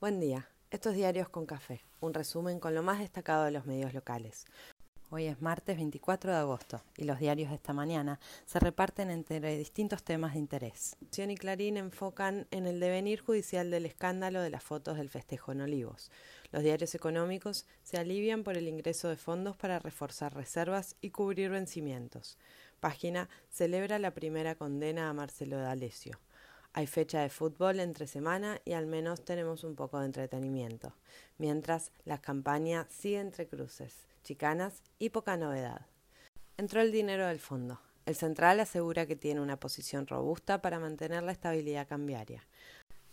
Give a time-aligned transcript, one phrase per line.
[0.00, 0.48] Buen día.
[0.70, 1.80] Estos diarios con café.
[1.98, 4.46] Un resumen con lo más destacado de los medios locales.
[5.10, 9.40] Hoy es martes 24 de agosto y los diarios de esta mañana se reparten entre
[9.58, 10.94] distintos temas de interés.
[11.10, 15.50] Sion y Clarín enfocan en el devenir judicial del escándalo de las fotos del festejo
[15.50, 16.12] en Olivos.
[16.52, 21.50] Los diarios económicos se alivian por el ingreso de fondos para reforzar reservas y cubrir
[21.50, 22.38] vencimientos.
[22.78, 26.20] Página celebra la primera condena a Marcelo D'Alessio.
[26.78, 30.94] Hay fecha de fútbol entre semana y al menos tenemos un poco de entretenimiento,
[31.36, 35.86] mientras la campaña sigue entre cruces, chicanas y poca novedad.
[36.56, 37.80] Entró el dinero del fondo.
[38.06, 42.46] El central asegura que tiene una posición robusta para mantener la estabilidad cambiaria.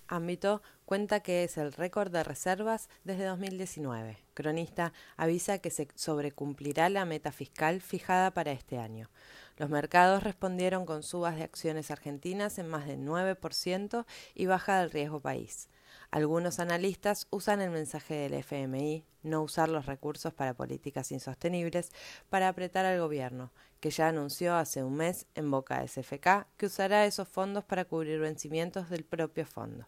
[0.08, 4.18] Ámbito cuenta que es el récord de reservas desde 2019.
[4.34, 9.10] Cronista avisa que se sobrecumplirá la meta fiscal fijada para este año.
[9.58, 14.06] Los mercados respondieron con subas de acciones argentinas en más del 9%
[14.36, 15.70] y baja del riesgo país.
[16.12, 21.92] Algunos analistas usan el mensaje del FMI, no usar los recursos para políticas insostenibles,
[22.30, 26.68] para apretar al gobierno, que ya anunció hace un mes en boca de SFK que
[26.68, 29.88] usará esos fondos para cubrir vencimientos del propio fondo.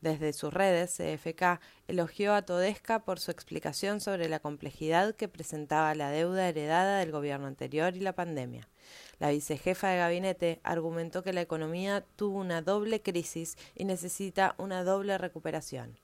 [0.00, 5.94] Desde sus redes, CFK elogió a Todesca por su explicación sobre la complejidad que presentaba
[5.96, 8.68] la deuda heredada del gobierno anterior y la pandemia.
[9.18, 14.84] La vicejefa de gabinete argumentó que la economía tuvo una doble crisis y necesita una
[14.84, 15.98] doble recuperación.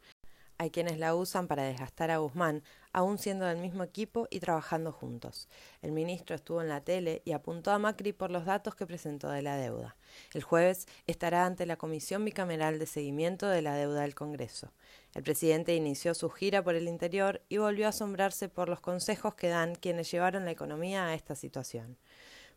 [0.56, 4.92] Hay quienes la usan para desgastar a Guzmán, aún siendo del mismo equipo y trabajando
[4.92, 5.48] juntos.
[5.82, 9.28] El ministro estuvo en la tele y apuntó a Macri por los datos que presentó
[9.30, 9.96] de la deuda.
[10.32, 14.72] El jueves estará ante la Comisión Bicameral de Seguimiento de la Deuda del Congreso.
[15.12, 19.34] El presidente inició su gira por el interior y volvió a asombrarse por los consejos
[19.34, 21.98] que dan quienes llevaron la economía a esta situación.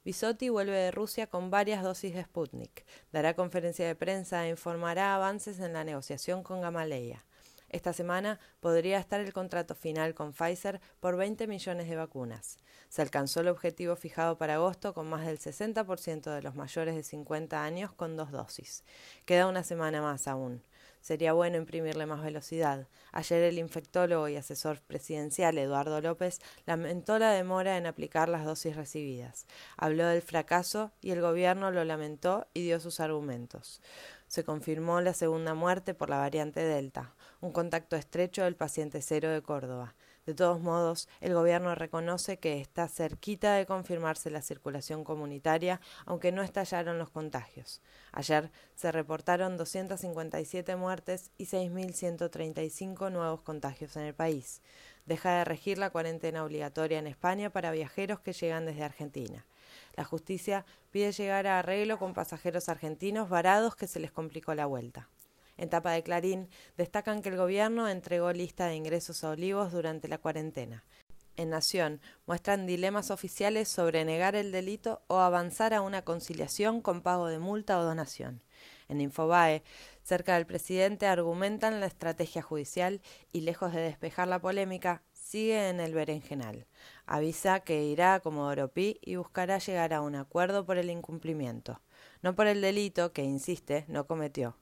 [0.06, 2.86] Bisotti vuelve de Rusia con varias dosis de Sputnik.
[3.12, 7.26] Dará conferencia de prensa e informará avances en la negociación con Gamaleya.
[7.70, 12.58] Esta semana podría estar el contrato final con Pfizer por 20 millones de vacunas.
[12.88, 17.04] Se alcanzó el objetivo fijado para agosto con más del 60% de los mayores de
[17.04, 18.86] 50 años con dos dosis.
[19.26, 20.64] Queda una semana más aún.
[21.02, 22.88] Sería bueno imprimirle más velocidad.
[23.12, 28.76] Ayer el infectólogo y asesor presidencial Eduardo López lamentó la demora en aplicar las dosis
[28.76, 29.46] recibidas.
[29.78, 33.82] Habló del fracaso y el gobierno lo lamentó y dio sus argumentos
[34.28, 39.30] se confirmó la segunda muerte por la variante Delta, un contacto estrecho del paciente cero
[39.30, 39.96] de Córdoba.
[40.28, 46.34] De todos modos, el gobierno reconoce que está cerquita de confirmarse la circulación comunitaria, aunque
[46.34, 47.82] no estallaron los contagios.
[48.12, 54.62] Ayer se reportaron 257 muertes y 6.135 nuevos contagios en el país.
[55.06, 59.46] Deja de regir la cuarentena obligatoria en España para viajeros que llegan desde Argentina.
[59.98, 64.68] La justicia pide llegar a arreglo con pasajeros argentinos varados que se les complicó la
[64.68, 65.10] vuelta.
[65.58, 70.08] En tapa de Clarín destacan que el gobierno entregó lista de ingresos a Olivos durante
[70.08, 70.86] la cuarentena.
[71.36, 77.02] En Nación muestran dilemas oficiales sobre negar el delito o avanzar a una conciliación con
[77.02, 78.44] pago de multa o donación.
[78.88, 79.64] En Infobae,
[80.04, 83.02] cerca del presidente argumentan la estrategia judicial
[83.34, 86.66] y lejos de despejar la polémica, sigue en el berenjenal.
[87.06, 91.82] Avisa que irá a Comodoro y buscará llegar a un acuerdo por el incumplimiento,
[92.22, 94.58] no por el delito que, insiste, no cometió.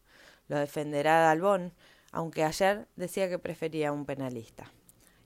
[0.48, 1.74] Lo defenderá Dalbón,
[2.12, 4.72] aunque ayer decía que prefería un penalista.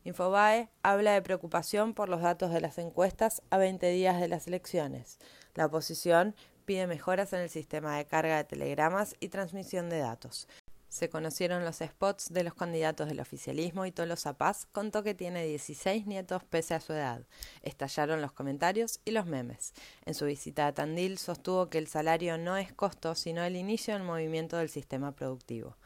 [0.03, 4.47] Infobae habla de preocupación por los datos de las encuestas a 20 días de las
[4.47, 5.19] elecciones.
[5.55, 6.35] La oposición
[6.65, 10.47] pide mejoras en el sistema de carga de telegramas y transmisión de datos.
[10.89, 15.45] Se conocieron los spots de los candidatos del oficialismo y Tolosa Paz contó que tiene
[15.45, 17.27] 16 nietos pese a su edad.
[17.61, 19.73] Estallaron los comentarios y los memes.
[20.05, 23.93] En su visita a Tandil sostuvo que el salario no es costo, sino el inicio
[23.93, 25.77] del movimiento del sistema productivo.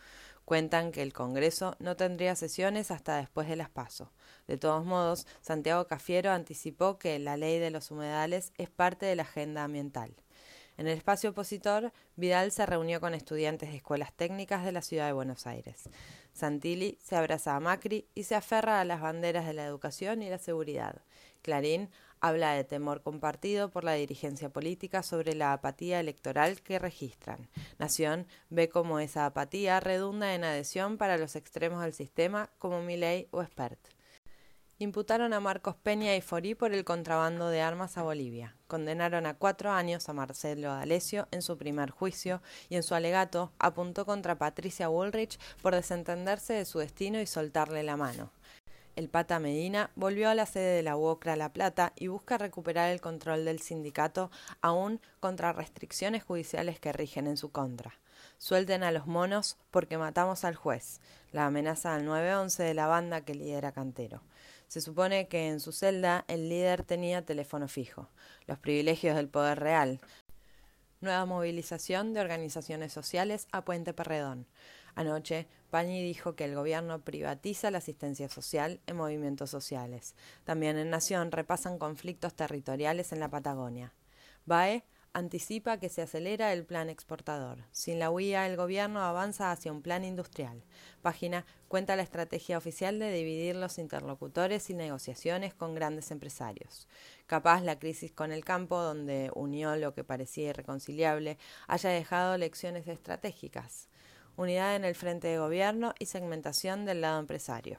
[0.45, 4.11] Cuentan que el Congreso no tendría sesiones hasta después de las PASO.
[4.47, 9.15] De todos modos, Santiago Cafiero anticipó que la ley de los humedales es parte de
[9.15, 10.15] la agenda ambiental.
[10.77, 15.05] En el espacio opositor, Vidal se reunió con estudiantes de escuelas técnicas de la ciudad
[15.05, 15.89] de Buenos Aires.
[16.33, 20.29] Santilli se abraza a Macri y se aferra a las banderas de la educación y
[20.29, 21.01] la seguridad.
[21.43, 21.89] Clarín
[22.21, 27.49] habla de temor compartido por la dirigencia política sobre la apatía electoral que registran.
[27.77, 33.27] Nación ve cómo esa apatía redunda en adhesión para los extremos del sistema como Milei
[33.31, 33.79] o Spert
[34.79, 38.55] imputaron a Marcos Peña y Forí por el contrabando de armas a Bolivia.
[38.67, 43.51] Condenaron a cuatro años a Marcelo D'Alessio en su primer juicio y en su alegato
[43.59, 48.31] apuntó contra Patricia Woolrich por desentenderse de su destino y soltarle la mano.
[48.95, 52.91] El Pata Medina volvió a la sede de la UOCRA La Plata y busca recuperar
[52.91, 54.29] el control del sindicato
[54.61, 57.97] aún contra restricciones judiciales que rigen en su contra.
[58.37, 60.99] Suelten a los monos porque matamos al juez.
[61.31, 64.21] La amenaza al 911 de la banda que lidera Cantero.
[64.73, 68.09] Se supone que en su celda el líder tenía teléfono fijo.
[68.47, 70.01] Los privilegios del poder real.
[70.99, 74.47] Nueva movilización de organizaciones sociales a Puente Perredón.
[74.95, 80.15] Anoche, Pañi dijo que el gobierno privatiza la asistencia social en movimientos sociales.
[80.43, 83.93] También en Nación repasan conflictos territoriales en la Patagonia.
[84.47, 84.83] BAE
[85.13, 87.59] anticipa que se acelera el plan exportador.
[87.71, 90.63] Sin la huía, el gobierno avanza hacia un plan industrial.
[91.01, 96.87] Página cuenta la estrategia oficial de dividir los interlocutores y negociaciones con grandes empresarios.
[97.27, 101.37] Capaz la crisis con el campo, donde unió lo que parecía irreconciliable,
[101.67, 103.89] haya dejado lecciones estratégicas.
[104.35, 107.77] Unidad en el frente de gobierno y segmentación del lado empresario.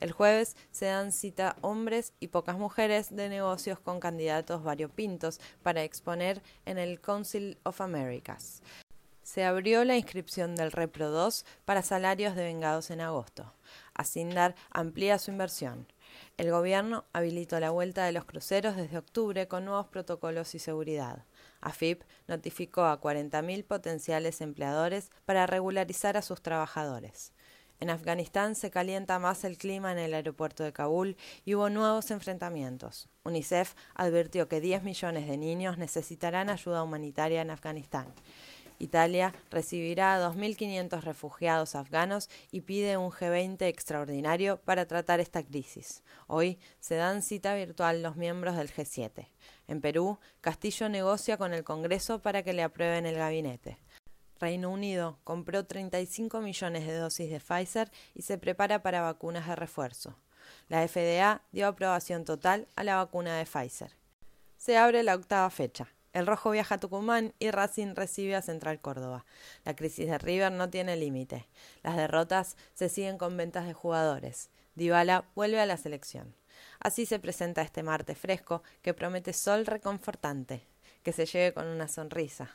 [0.00, 5.84] El jueves se dan cita hombres y pocas mujeres de negocios con candidatos variopintos para
[5.84, 8.62] exponer en el Council of Americas.
[9.22, 13.52] Se abrió la inscripción del Repro 2 para salarios de vengados en agosto.
[13.94, 15.86] Asindar amplía su inversión.
[16.36, 21.26] El gobierno habilitó la vuelta de los cruceros desde octubre con nuevos protocolos y seguridad.
[21.60, 27.32] AFIP notificó a 40.000 potenciales empleadores para regularizar a sus trabajadores.
[27.80, 31.16] En Afganistán se calienta más el clima en el aeropuerto de Kabul
[31.46, 33.08] y hubo nuevos enfrentamientos.
[33.24, 38.12] UNICEF advirtió que 10 millones de niños necesitarán ayuda humanitaria en Afganistán.
[38.78, 46.02] Italia recibirá a 2.500 refugiados afganos y pide un G20 extraordinario para tratar esta crisis.
[46.26, 49.28] Hoy se dan cita virtual los miembros del G7.
[49.68, 53.78] En Perú, Castillo negocia con el Congreso para que le aprueben el gabinete.
[54.40, 59.54] Reino Unido compró 35 millones de dosis de Pfizer y se prepara para vacunas de
[59.54, 60.16] refuerzo.
[60.68, 63.92] La FDA dio aprobación total a la vacuna de Pfizer.
[64.56, 65.88] Se abre la octava fecha.
[66.12, 69.24] El Rojo viaja a Tucumán y Racing recibe a Central Córdoba.
[69.64, 71.46] La crisis de River no tiene límite.
[71.82, 74.50] Las derrotas se siguen con ventas de jugadores.
[74.74, 76.34] Dybala vuelve a la selección.
[76.80, 80.66] Así se presenta este martes fresco que promete sol reconfortante,
[81.02, 82.50] que se lleve con una sonrisa.